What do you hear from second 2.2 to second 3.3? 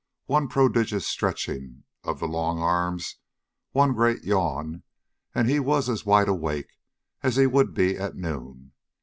long arms,